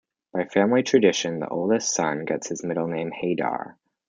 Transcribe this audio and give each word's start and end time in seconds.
By 0.33 0.45
family 0.45 0.81
tradition, 0.81 1.37
the 1.41 1.47
oldest 1.49 1.93
son 1.93 2.25
gets 2.25 2.49
the 2.49 2.67
middle 2.67 2.87
name 2.87 3.11
'Haydar'. 3.11 3.77